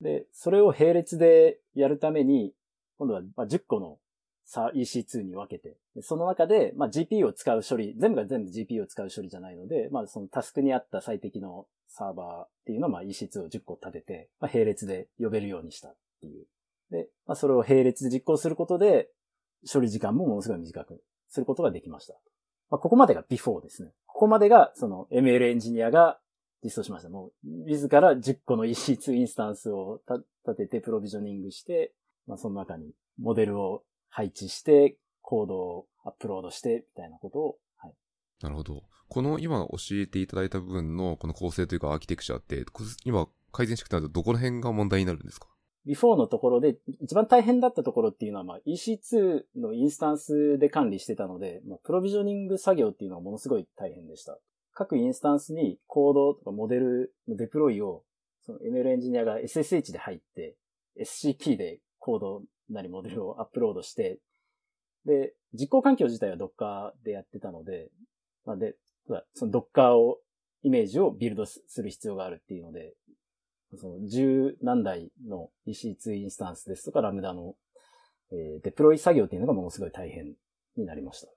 [0.00, 2.52] で、それを並列でやるために、
[2.98, 3.98] 今度は10個の
[4.46, 16.46] EC2 に分けて、その中で、まあ、GPU を使う処理、全部が全部 GPU を使う処理じゃないので、まあ、そのタスクに合った最適のサーバーっていうのを、まあ、EC2 を10個立てて、まあ、並列で呼べるようにしたっていう。
[16.90, 19.08] で、まあ、それを並列で実行することで、
[19.70, 22.14] 処理時間もものすごい短くすることができました。
[22.70, 23.92] まあ、ここまでが before ですね。
[24.06, 26.18] ここまでが、その ML エンジニアが
[26.64, 27.10] 実装しました。
[27.10, 30.16] もう、自ら10個の EC2 インスタンスをた
[30.50, 31.92] 立ててプロビジョニングして、
[32.26, 37.92] まあ、その中にモデルを配置して、コードをアップロードして、みたいなことを、はい。
[38.42, 38.82] なるほど。
[39.08, 45.48] この今教えていただいた部分のこの構成というかアーキテクチャって、こ今改善していくとなるとどこら辺が問題になるんですか
[45.86, 54.38] ？before のところで、一番大変だったところっていうのは、まあ、EC2 のインスタンスで管理してたので、まあ、プロビジョニング作業っていうのはものすごい大変でした。
[54.74, 58.02] 各インスタンスにコードとかモデルのデプロイを、
[58.44, 60.56] その ML エンジニアが SSH で入って、
[61.00, 64.18] SCP でコードなりモデルをアップロードして、
[65.06, 67.90] で、実行環境自体は Docker でやってたので、
[68.44, 68.74] まあ、で、
[69.34, 70.18] その Docker を、
[70.62, 72.94] イメージをビルドする必要があるっていうので、
[73.76, 77.54] その十何台の EC2 インスタンスですとかラムダの、
[78.32, 80.32] えーデプロイ作業っていうのがものすごい大変
[80.76, 81.28] になりました。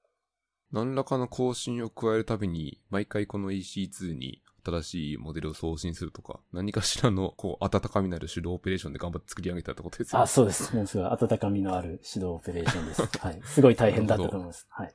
[0.71, 10.23] 何らかの更新を加えるたびに、毎回この EC2 に新しいモデルを送信するとか、何かしらの、こう、温かみのある手動オペレーションで頑張って作り上げたってことですよね。
[10.23, 10.65] あ、そうです。
[10.65, 13.01] すごい温かみのある指導オペレーションです。
[13.01, 13.41] はい。
[13.45, 14.67] すごい大変だったと思います。
[14.69, 14.93] はい。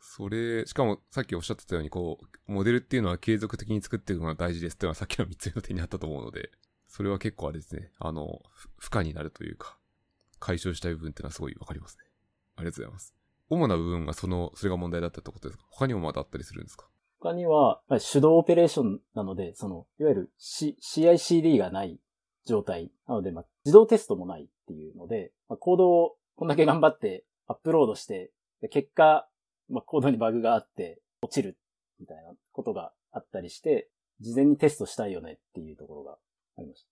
[0.00, 6.50] それ、しかもさっきおっしゃってたように、こう、モデルっていうのは継続的に作っていくのが大事ですっていうのはさっきの3つ目の点にあったと思うので、
[6.88, 8.42] それは結構あれですね、あの、
[8.76, 9.78] 負荷になるというか、
[10.40, 12.04] 解消したい部分っていうのはすごいわかりますね。
[12.56, 13.19] ありがとうございます。
[13.50, 15.66] 主な部分がその、それが問題だったってことですか？
[15.70, 16.86] 他にもまだあったりするんですか？
[17.20, 17.82] 他には、
[18.12, 22.00] 手動オペレーションなので、その、いわゆる、C、CICD がない
[22.46, 22.90] 状態。
[23.06, 28.32] なので、まあ、自動テストもないっていうので、まあ、コードをこんだけ頑張ってアップロードして、
[28.70, 29.28] 結果、
[29.68, 31.58] まあ、コードにバグがあって落ちる
[31.98, 36.18] みたいなことがあったりして、事前にテストしたいよねっていうところが
[36.56, 36.88] ありました。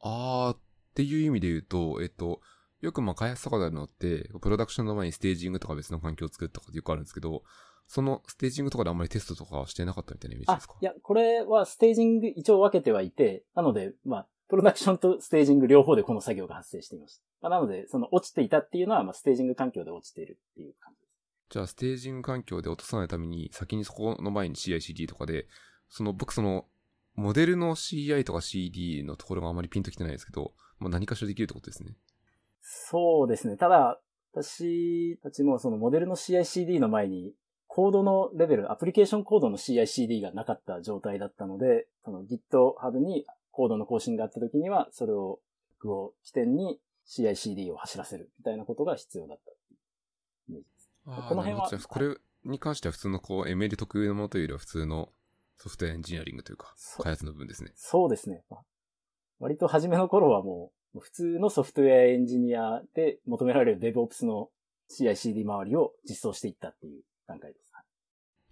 [0.00, 0.58] あー、っ
[0.94, 2.40] ていう意味で言うと、えっと、
[2.86, 7.42] よくまあ開発とかであるのって、プロダクションの前にステージングとか別の環境を作ったとかよくあるんですけど、
[7.88, 10.74] そのステージングとかであんまりテストとかはしてなかったみたいなイメージですか？
[10.80, 17.22] いや、これはステージング一応分けてはいて、なので、まあ、プロダクションとステージング両方でこの作業が発生していました。
[17.42, 21.12] まあ、なので、その落ちていたっていうのは、まあ、ステージング環境で落ちているっていう感じです。
[21.50, 25.48] じゃあ、ステージング環境で落とさないために、先にそこの前に CICD とかで、
[25.88, 26.66] その、僕その、
[27.14, 31.96] モデルの CI とか CD のところがあまりピンときてないですけど、まあ、何かしらできるってことですね。
[32.68, 33.56] そうですね。
[33.56, 34.00] ただ、
[34.32, 37.32] 私たちもそのモデルの CICD の前に
[37.68, 45.38] コードのレベル、アプリケーションコードの CICD がなかった状態だったので、その GitHub にコードの更新があった時には、それを、
[45.84, 49.52] を起点に CICD を走らせるみたいなことが必要だった
[50.48, 50.90] イメージです。
[51.28, 51.70] この辺は。
[51.88, 55.12] これに関しては普通のこう ML 特有のものというよりは普通の
[55.58, 57.70] ソフトウェアエンジニアリングというか、開発の部分ですね。
[57.76, 58.42] そうですね。
[59.38, 64.50] 割と初めの頃はもう、普通のソフトウェアエンジニアで求められる DevOps の
[64.90, 67.66] CICD 周りを実装していったっていう段階です。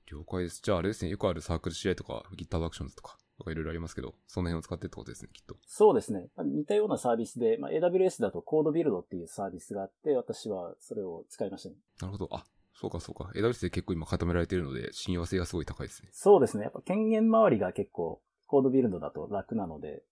[0.07, 0.61] 了解です。
[0.63, 5.57] じゃああれですね、よくあるサークル CI とか GitHub Actions とか、とかいろいろありますけど、その辺を使ってってことですね、きっと。
[5.67, 6.29] そうですね。
[6.39, 11.77] 似たようなサービスで、まあ、AWS だとコードビルドっていうサービスがあって、私はそれを使いましたね。
[12.01, 12.29] なるほど。
[12.33, 13.31] あ、そうかそうか。
[13.35, 16.11] AWS で結構今固められているので、親和性がすごい高いですね。
[16.13, 16.65] そうですね。
[16.65, 20.03] やっぱ権限周りが結構、コードビルドだと楽なので、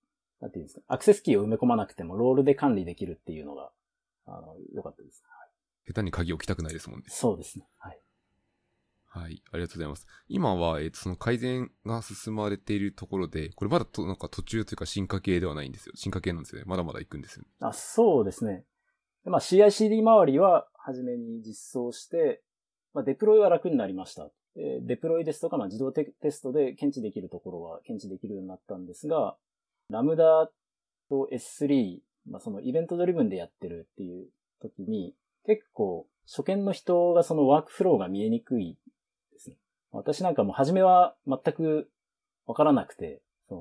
[0.43, 3.71] なんていうんですか、アクセスキーを埋め込まなくてもロールで管理できるっていうのが、
[4.27, 5.23] あの、良かったです。
[5.25, 5.49] はい、
[5.87, 7.07] 下手に鍵置きたくないですもんね。
[7.09, 7.67] そうですね。
[7.79, 8.01] はい。
[9.07, 9.43] はい。
[9.53, 10.07] ありがとうございます。
[10.29, 15.93] 今は、えっ、ー、と、その改善が進まれているところで、これまだと、なんか途中というか進化系ではないんですよ。
[15.95, 16.65] 進化系なんですよね。
[16.67, 17.49] まだまだ行くんですよ、ね。
[17.61, 18.65] あ、そうですね。
[19.25, 22.43] まあ、CICD 周りは、初めに実装して、
[22.95, 24.31] まあ、デプロイは楽になりました。
[24.55, 29.37] でデプロイですとか、まあ、自動テストで検知できるところは検知できるようになったんですが、
[29.93, 30.51] ラムダ
[31.09, 34.27] と S3、まあ、そのイベントドリブンでやってるっていう
[34.61, 35.15] 時に、
[35.47, 38.79] 結構、初見の人がそのワークフローが見えにくい
[39.33, 39.57] ですね。
[39.91, 41.91] 私なんかも初めは全く
[42.47, 43.55] わからなくて、そ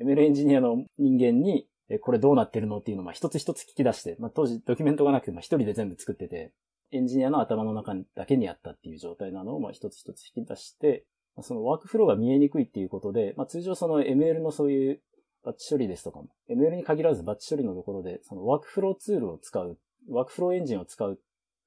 [0.00, 6.52] の、ML エンジニアの人間に、え、これどうなってるのっていうのを、一つ一つ聞き出して、まあ、当時ドキュメントがなくて、まあ、一人で全部作ってて、
[6.92, 11.04] エンジニアの頭の中だけにやったっていう状態なのを、まあ、一つ一つ引き出して、
[11.42, 15.00] そのワークフローが見えにくいっていうことで、まあ、通常その ML のそういう
[15.44, 21.18] バッチ処理ですとかも、ML に限らずバッチ処理のところで、そのワークフローツールを使う、ワークフローエンジンを使う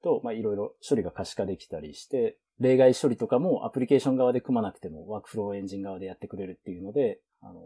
[0.02, 7.60] と、まあ、いろいろ処理が可視化できたりして、例外処理とかもアプリケーション側で組まなくてもワークフローエンジン側でやってくれるっていうので、あの、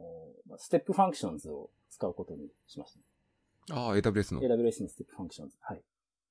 [0.56, 2.94] Step Functions を使うことにしまし
[3.68, 4.40] た、ああ、AWS の。
[4.40, 5.56] AWS の Step Functions。
[5.60, 5.82] はい。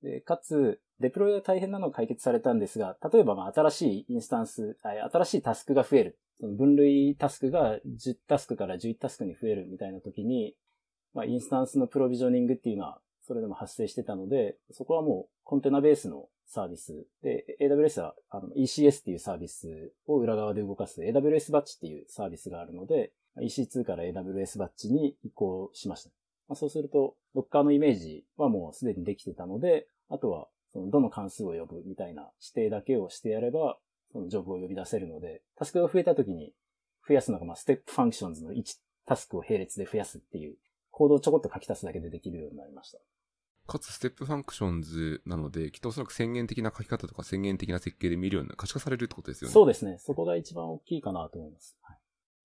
[0.01, 6.17] で、かつ、デプロイが大変なのが解決されたんですが、例えば、まあ、新しいインスタンス、新しいタスクが増える。
[6.39, 10.55] その分類タスクが10タスクから11タスクに増えるみたいな時に、
[11.13, 17.05] まあ、インスタンスのプロビジョニングっていうのは、それでも発生してたので、そこはもうコンテナベースのサービス。
[17.23, 26.11] で、AWS はあの ECS っていうサービスを裏側で動かす AWS バッチっていうサービスがあるので、EC2 から AWS バッチに移行しました。
[26.47, 33.77] まあ、そうすると、Docker のイメージはもうすでにできてたので、あとは、どの関数を呼ぶみたいな指定だけをしてやれば、
[34.17, 36.51] そのジョブを呼び出せるので、タスクが増えた時に
[37.07, 38.63] 増やすのが、まあ、 Step Functions の1
[39.05, 40.55] タスクを並列で増やすっていう、
[40.89, 42.97] コードをちょこっと書き足すだけでできるようになりました。
[43.67, 49.53] かつ Step Functions なので、きっとおそらく宣言的な書き方とか宣言的な設計で見るような可視化されるってことですよね。
[49.53, 49.97] そうですね。
[49.99, 51.77] そこが一番大きいかなと思います。
[51.81, 51.97] はい、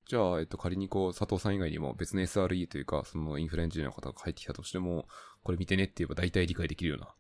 [0.07, 5.07] じゃあ、えっと、仮にこう、佐藤さん以外にも別の SRE というか、そのインフラエンジニアの方が入ってきたとしても、
[5.43, 7.15] これ見てねって言えば大体理解できるような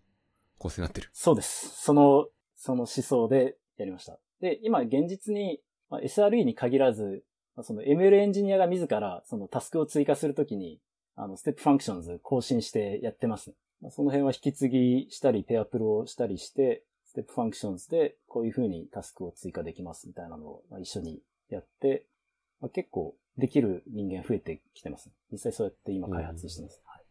[0.58, 1.08] 構成になってる。
[1.12, 1.70] そうです。
[1.82, 4.18] その、その思想でやりました。
[4.42, 7.24] で、今現実に、まあ、SRE に限らず、
[7.56, 10.80] まあ、その ML エンジニアが自らそのタスクを追加するときに、
[11.16, 13.90] あの、 Step Functions 更新してやってますね。
[13.90, 22.06] その辺は引き継ぎしたり、ペアプロをしたりして、 Step Functions でこういう風にタスクを追加できますみたいなのを一緒にやって、
[22.60, 25.10] まあ、結構できる人間増えてきてます。
[25.30, 26.80] 実際そうやって今開発してます。
[26.86, 27.02] はい、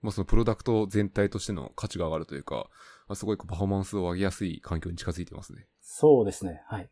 [0.00, 2.68] まあそのプロダクト全体としての価値が上がるというか、
[3.14, 5.66] すごいパフォーマンスを上げやすい環境に近づいてますね。
[5.80, 6.62] そうですね。
[6.66, 6.90] はい。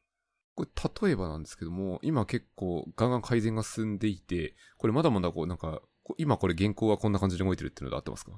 [0.54, 5.80] これ例えばなんですけども、今結構ガンガン改善が進んでいて、これまだまだこうなんか、
[6.18, 8.32] 今これ原稿はこんな感じで動いてるっていうので合ってますか？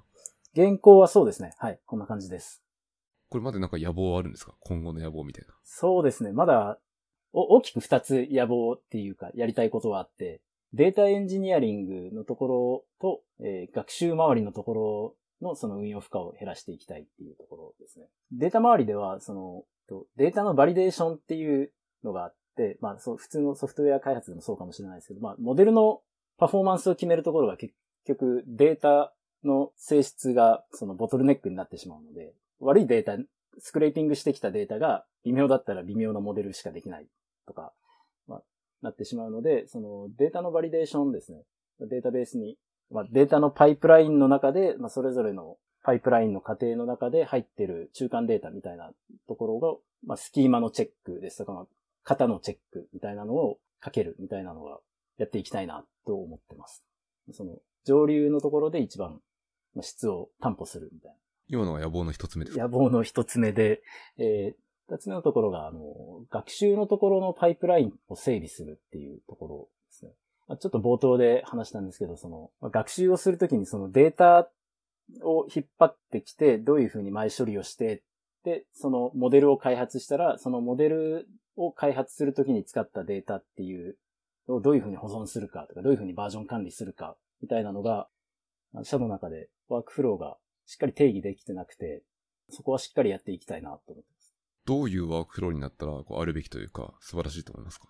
[0.55, 1.55] 原稿はそうですね。
[1.59, 1.81] はい。
[1.87, 2.63] こんな感じです。
[3.31, 4.55] これまでなんか野望はあるんですか？
[4.61, 5.55] 今後の野望みたいな。
[5.65, 6.33] そうですね。
[6.33, 6.79] まだ、
[7.33, 10.43] 大きく二つ野望っていうか、やりたいことはあって、
[10.75, 18.07] データエンジニアリングのところと、えー、学習周りのところのその運用負荷を減らしていきたいっていうところですね。
[18.33, 19.65] データ周りでは、その、
[20.17, 21.71] データのバリデーションっていう
[22.05, 26.01] のがあって、まあ、そう、普通のソフトウェア開発でもそうかもしれないですけど、まあ、モデルの
[26.39, 27.75] パフォーマンスを決めるところが結
[28.07, 29.13] 局データ
[29.45, 33.19] の性質がそのボトルネックになってしまうので、悪いデータ、
[33.59, 37.07] スクレーピングしてきたデータが微妙だったら微妙なモデルしかできない
[37.47, 37.73] とか、
[38.27, 38.43] まあ、
[38.81, 41.43] なってしまうので、そのデータのバリデーションですね。
[41.81, 42.57] データベースに、
[42.93, 48.93] まあ、データのパイプラインの中で、まあ、それぞれのパイプラインの過程の中で入ってる中間データみたいな
[49.27, 49.75] ところが、
[50.07, 51.67] まあ、スキーマのチェックですとか、まあ、
[52.05, 54.79] 型のチェックみたいなのをかけるみたいなのが
[55.19, 56.85] やっていきたいなと思ってます。
[57.33, 59.21] その上流のところで一番
[59.81, 61.17] 質を担保するみたいな。
[61.49, 62.63] 今のは野望の一つ目ですか？
[62.63, 63.83] 野望の一つ目で、
[64.19, 65.81] えー、二つ目のところが、あの、
[66.31, 69.69] 学習のところのパイプラインを整備するっていうところ。
[70.61, 74.51] ちょっと冒頭で話したんですけど、その、学習をするときにそのデータ
[75.23, 78.03] を引っ張ってきて、どういうふうに前処理をして、
[78.45, 83.97] で、そのモデルを開発したら、そのモデルを開発するときに使ったデータっていう
[84.49, 88.09] をどういうふうに保存するかとか、どういうふうにバージョン管理するかみたいなのが、
[88.83, 92.03] 社の中でワークフローがしっかり定義できてなくて、
[92.51, 94.35] そこはしっかりやっていきたいなと思ってます。
[94.65, 97.89] どういうワークフローになったらこうあるべきというか、素晴らしいと思いますか？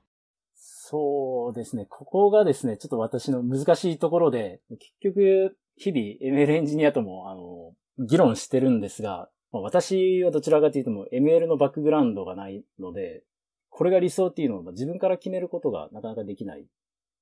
[1.53, 1.87] ですね。
[1.89, 13.23] ここがですね、ちょっと私の難しいところで、結局、日々 ML エンジニアとも、あの、議論してるんですが、まあ、私はどちらかというとも ML のバックグラウンドがないので、
[13.69, 16.67] これが理想っていうのを自分から決めることがなかなかできない。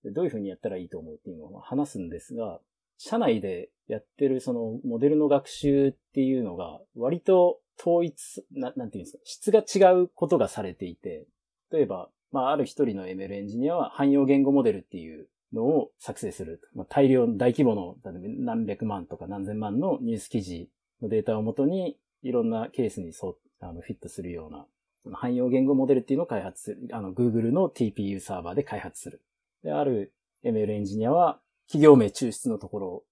[0.05, 2.61] どういうふうにやったらいいと思うっていうのを話すんですが、
[2.97, 11.27] 社内でやってるそのモデルの学習っていうのが割と統一、ななんていうんですか、質が違うことがされていて、
[11.73, 16.61] 例えば、まあ、ある一人の ML エンジニアは汎用言語モデルっていうのを作成する。
[16.75, 20.69] まあ、大量、大規模の、何百万とか何千万のニュース記事
[21.03, 24.67] のデータをもとに、いろんなケースにそう、あの、フィットするような、
[25.13, 26.89] 汎用言語モデルっていうのを開発する。
[26.93, 29.23] あの、Google の TPU サーバーで開発する。
[29.65, 30.13] で、ある
[30.45, 33.05] ML エンジニアは、企業名抽出のところ、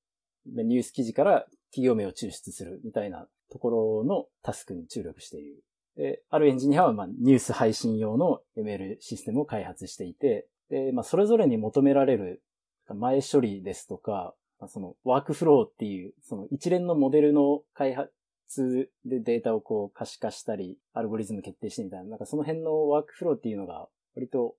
[0.47, 5.63] ニュース記事から企業名を抽出するみたいなところのタスクに注力している。
[5.99, 12.41] で、あるエンジニアは、まあ、ニュース配信用の ML システムを開発していて、で、まあ、それぞれに求められる
[12.89, 24.55] 前処理ですとか、まあ、そのワークフローっていう、その一連のモデルの開発でデータをこう可視化したり、アルゴリズム決定してみたいな、なんかその辺のワークフローっていうのが割と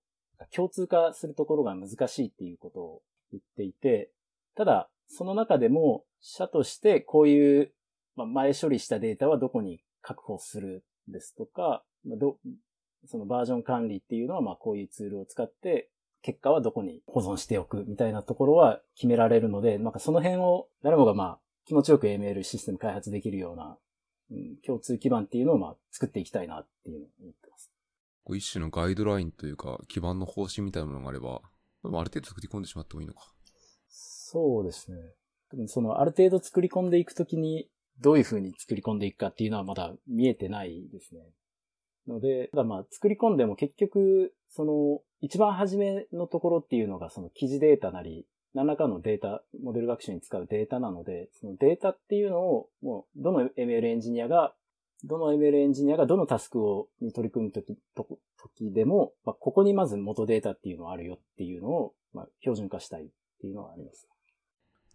[0.52, 4.12] 共通化するところが難しいっていうことを言っていて、
[4.56, 7.72] ただ、その中でも、社としてこういう、
[8.18, 12.38] まあ、前処理したデータはどこに確保するですとか、まあ、ど
[13.06, 15.90] そのバージョン管理っていうのは、まあこういうツールを使って、
[16.22, 23.78] 結果はどこに保存しておくみたいなところは決められるので、なんかその辺を誰もがまあ気持ちよく ML システム開発できるような、
[24.32, 27.72] うん、共通基盤っていうのをまあ作っていきたいなっていうのを思ってます。
[28.36, 31.42] 一種のガイドラインというか、基盤の方針みたいなものがあれば、
[31.84, 33.22] ある程度作り込んでしまってもいいのか。
[33.88, 34.98] そうですね。
[35.68, 37.70] その、ある程度作り込んでいくときに、
[38.02, 41.22] どういうふうに作り込んでいくかっていうのはまだ見えてないですね。
[42.08, 54.56] ので、ただまあ、作り込んでも結局、その、一番初めのところっていうのが、その記事データなり、何らかのデータ、モデル学習に使うデータなので、そのデータっていうのを、もう、どの ML エンジニアが
[55.04, 63.08] どの ML エンジニアがどのタスクを、に取り組むとき、と時でも、まあ、ここにまず元データっていうのがあるよっていうのを、まあ、標準化したいっ
[63.40, 64.08] ていうのはあります。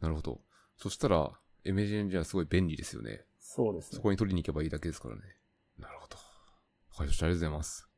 [0.00, 0.40] なるほど。
[0.76, 1.32] そしたら、
[1.64, 3.24] エンジニアすごい便利ですよね。
[3.38, 3.96] そうですね。
[3.96, 5.22] そこに取りに行けばいいだけですからね。
[5.78, 6.16] なるほど。
[6.96, 7.88] はい、そしてありがとうございます。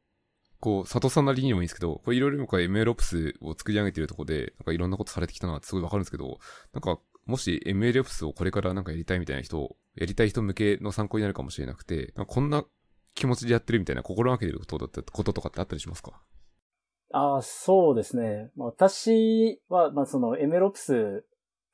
[0.59, 6.39] こう、佐藤さんなりにもいいんですけど、これいろいろ今回 MLOps を作り上げてるところで、なんかいろんなことされてきたのはすごいわかるんですけど、
[6.73, 12.65] なんかもし MLOps をこれからなんかやりたいみたいな人、やりたい人向けの参考になるかもしれなくて、こんな
[13.15, 16.23] 気持ちでやってるみたいな心がけてることだったこととかってあったりしますか？
[17.13, 18.51] ああ、そうですね。
[18.57, 21.23] 私は、まあその MLOps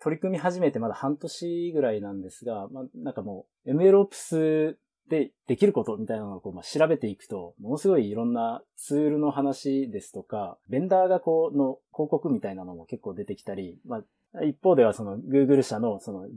[0.02, 4.74] 取り組み始めてまだ半年ぐらいなんですが、まあなんかもう MLOps
[5.08, 14.02] でできることみたいなのをこう、まあ、調べていくと、ものすごいいろんなツールの話ですとか、ベンダーがこうの広告みたいなのも結構出てきたり、ま
[14.34, 16.30] あ、一方ではその Google 社のその、い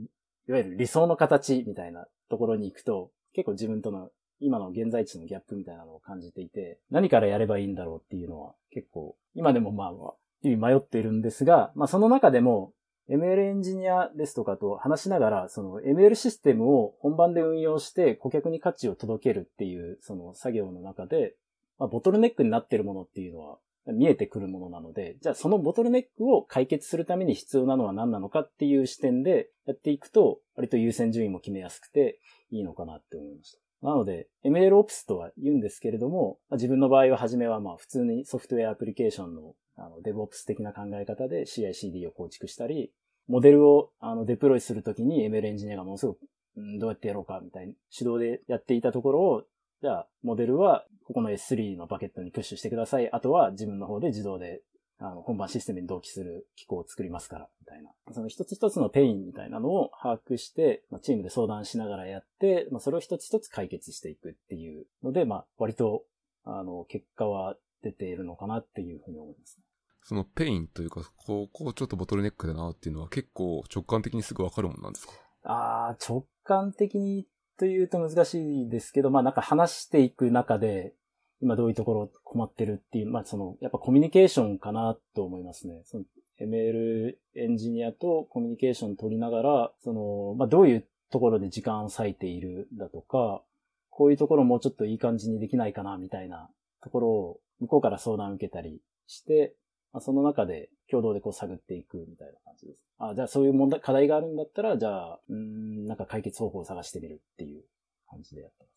[0.52, 4.10] わゆる理想の形みたいなところに行くと、結構自分との
[4.40, 12.72] 今の現在地のギャップみたいなのを感じていて、何からやればいいんだろうっていうのは結構、今でもまあ、迷っているんですが、まあその中でも
[13.08, 21.34] ML エンジニアですとかと話しながら、その ML システムを本番で運用して顧客に価値を届けるっていうその作業の中で、
[21.78, 32.18] まあ、ボトルネックになっているものっていうのは見えてくるものなので、じゃあそのボトルネックを解決するために必要なのは何なのかっていう視点でやっていくと、割と優先順位も決めやすくて
[32.50, 33.58] いいのかなって思いました。
[33.82, 42.92] なので、MLOps とは言うんですけれども、自分の場合は初めはまあ普通にソフトウェアアプリケーションのあの DevOps 的な考え方で CI/CD を構築したり、
[43.28, 46.20] モデルをあのデプロイするときに ML エンジニアがものすごく、
[46.56, 49.44] うん、どうやってやろうかみたいな指導でやっていたところを、
[49.82, 53.10] じゃあ、モデルはここの S3 のバケットにプッシュしてください。
[53.10, 54.62] あとは自分の方で自動で
[54.98, 57.90] あの、本番システムに同期する機構を作りますから、みたいな。
[58.12, 66.04] その一つ一つの pain みたいなのを把握して、まあ、チームで相談しながらやって、まあ、それを一つ一つ解決していくっていうので、まあ、割と、
[66.44, 69.64] あの、結果は出ているのかなっていうふうに思いますね。
[70.08, 75.12] その pain というか、ここちょっとボトルネックだなっていうのは結構直感的にすぐわかるもんなんですか？
[75.42, 77.26] ああ、直感的に
[77.58, 80.94] というと難しいですけど、まあなんか話していく中で、
[81.42, 85.82] 今どういうところ困ってるっていう、まあその、やっぱコミュニケーションかなと思いますね。
[85.84, 86.04] その
[86.40, 93.42] ML エンジニアとコミュニケーション取りながら、その、まあどういうところで時間を割いているだとか、
[93.90, 96.48] こういうところもうちょっといい感じにできないかなみたいな
[96.80, 99.54] ところを向こうから相談受けたりして、
[99.96, 102.84] まあ、その中で共同でこう探っていくみたいな感じです。
[102.98, 107.64] あ、じゃあそういう問題、課題があるんだったら、じゃあ、うん、なんか解決方法を探してみるっていう
[108.10, 108.76] 感じでやってます。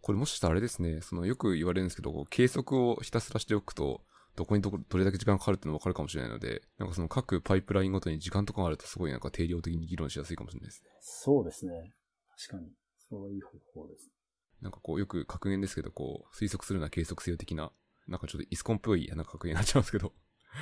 [0.00, 4.00] これもしかしたらあれですね、そのよく言われるんですけど、計測をひたすらしておくと、
[4.36, 10.88] どこにどどれだけ時間かかるっていうのがわかるかもしれないので、なんかその各パイプラインごとに時間とかがあるとすごいなんか定量的に議論しやすいかもしれないですね。
[11.00, 11.92] そうですね。
[12.48, 12.72] 確かに。
[13.10, 14.08] そういう方法です。
[14.62, 17.70] なんかこうよく格言ですけど、こう推測するのは計測性的な、
[18.08, 20.12] なんかちょっとイスコンっぽいなんか格言になっちゃうんですけど、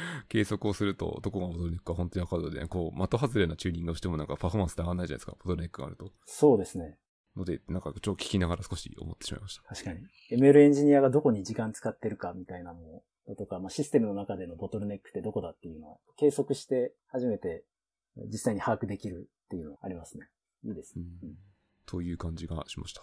[0.28, 6.12] 計測をするとどこがボトルネックか本当にわかるので、こう的外れなチューニングをしてもなんかパフォーマンスって上がらないじゃないですか、ボトルネックがあると。
[6.24, 6.98] そうですね。
[7.36, 9.62] ので、なんかちょっと聞きながら少し思ってしまいました。
[9.62, 10.00] 確かに。
[10.30, 17.64] ML エンジニアがどこに時間使ってるかみたいなのだとか、まあ、システムの中でのボトルネックってどこだっていうのを計測して初めて
[18.30, 20.28] 実際に把握できるっていうのありますね。
[20.64, 21.04] いいですね。
[21.22, 21.36] うん、
[21.86, 23.02] という感じがしました。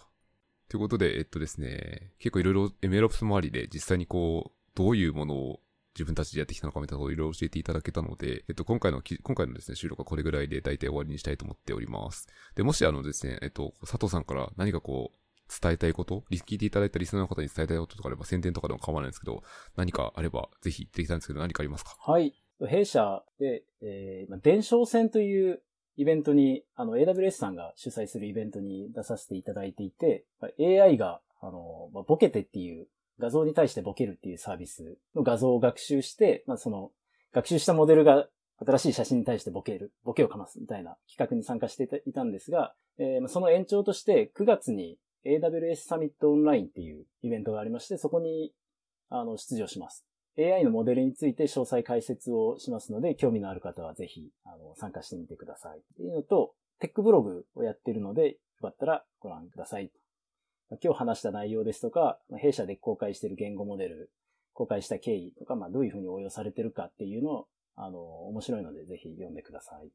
[0.68, 5.60] ということで、えっとですね、結構いろいろ MLOps 周りで実際にこう、どういうものを
[6.00, 12.26] 自分たちでやってきたのかみたいなことをいろいろ教えていただけたので、えっと、今回の、今回のですね、収録はこれぐらいで大体終わりにしたいと思っております。
[12.54, 15.16] で、もしあのですね、えっと、佐藤さんから何かこう、
[15.62, 19.42] 伝えたいこと、聞いていただいたリスナーの方に伝えたいこととかあれば、宣伝とかでも構わないんですけど、
[19.76, 21.96] 何かあれば、ぜひ言ってきたんですけど、何かありますか？
[22.00, 22.34] はい。
[22.66, 25.60] 弊社で、えー、伝承戦という
[25.96, 30.24] イベントに、あの、AWS さんが主催するイベントに出させていただいていて、
[30.58, 32.86] AI が、あの、ボケてっていう
[33.20, 36.90] 画像に対してボケるっていうサービスの画像を学習して、まあ、その、
[37.32, 38.26] 学習したモデルが
[38.66, 48.52] 新しい写真に対してボケる、ボケをかますみたいな企画に参加していたんですが、えー、その延長として9月に AWS サミットオンラインっていうイベントがありまして、そこに
[49.08, 50.04] あの出場します。
[50.38, 55.78] AI のモデルについて詳細解説をしますので、興味のある方はぜひあの参加してみてください。
[55.78, 59.90] っていうのと、テックブログをやってるので、よかったらご覧ください。
[60.82, 64.10] 今日話した内容ですとか、弊社で公開している言語モデル、
[64.52, 69.90] 公開した経緯とか、まあ、どういうふうに応用されてるかっていうのを、あの、面白いのでぜひ読んでください。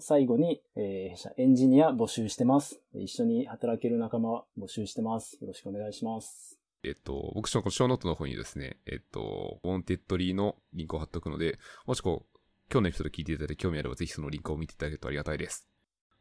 [0.00, 2.80] 最後に、えー、弊社エンジニア募集してます。
[2.94, 5.38] 一緒に働ける仲間募集してます。
[5.40, 6.58] よろしくお願いします。
[6.84, 12.38] えっと、僕、 show note の方にですね、えっと、 Wantedly のリンクを貼っておくので、もしこう、
[12.70, 15.66] 今日のエピソード聞いていただいて興味あれば、ぜひそのリンクを見ていただけるとありがたいです。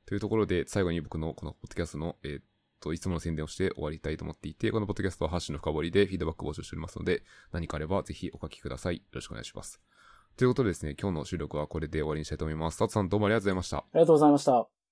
[0.05, 2.41] というところで、最後に僕のこのポッドキャストの、えー、
[2.83, 8.97] と、いつもの宣伝をして終わりたいと思っていて、このポッドキャストはハッシュの深掘りでフィードバック募集しておりますので、何かあればぜひお書きください。
[8.97, 9.81] よろしくお願いします。
[10.35, 12.77] ということでですね、今日の収録はこれで終わりにしたいと思います。
[12.77, 13.77] 佐藤さんどうもありがとうございました。
[13.77, 14.82] ありがとうございました。